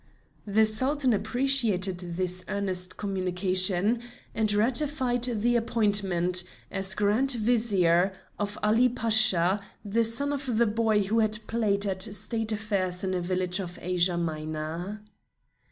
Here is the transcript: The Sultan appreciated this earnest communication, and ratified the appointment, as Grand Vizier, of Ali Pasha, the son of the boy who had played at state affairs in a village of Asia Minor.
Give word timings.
The 0.47 0.65
Sultan 0.65 1.13
appreciated 1.13 1.99
this 2.17 2.43
earnest 2.47 2.97
communication, 2.97 4.01
and 4.33 4.51
ratified 4.51 5.25
the 5.25 5.55
appointment, 5.55 6.43
as 6.71 6.95
Grand 6.95 7.33
Vizier, 7.33 8.11
of 8.39 8.57
Ali 8.63 8.89
Pasha, 8.89 9.61
the 9.85 10.03
son 10.03 10.33
of 10.33 10.57
the 10.57 10.65
boy 10.65 11.03
who 11.03 11.19
had 11.19 11.37
played 11.45 11.85
at 11.85 12.01
state 12.01 12.51
affairs 12.51 13.03
in 13.03 13.13
a 13.13 13.21
village 13.21 13.59
of 13.59 13.77
Asia 13.79 14.17
Minor. 14.17 15.03